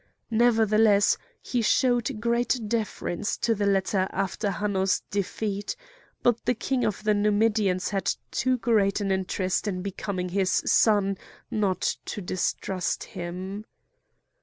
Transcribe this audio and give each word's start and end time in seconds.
Nevertheless 0.31 1.15
he 1.43 1.61
showed 1.61 2.19
great 2.19 2.59
deference 2.67 3.37
to 3.37 3.53
the 3.53 3.67
latter 3.67 4.07
after 4.11 4.49
Hanno's 4.49 5.01
defeat; 5.11 5.75
but 6.23 6.43
the 6.43 6.55
king 6.55 6.83
of 6.83 7.03
the 7.03 7.13
Numidians 7.13 7.89
had 7.89 8.15
too 8.31 8.57
great 8.57 8.99
an 8.99 9.11
interest 9.11 9.67
in 9.67 9.83
becoming 9.83 10.29
his 10.29 10.63
son 10.65 11.19
not 11.51 11.97
to 12.05 12.19
distrust 12.19 13.03
him. 13.03 13.63